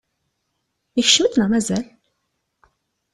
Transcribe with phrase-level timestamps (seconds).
[1.01, 1.85] Ikcem-d neɣ mazal?